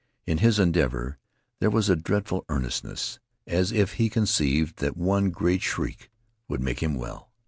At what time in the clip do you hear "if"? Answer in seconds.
3.71-3.93